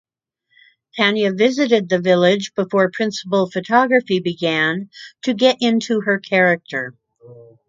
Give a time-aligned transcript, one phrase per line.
[0.95, 4.89] Tania visited the village before principal photography began
[5.25, 6.95] to get into her character.